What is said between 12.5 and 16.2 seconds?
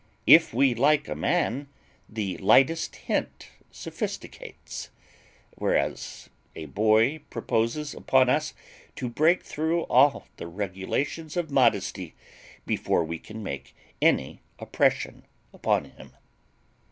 before we can make any oppression upon him."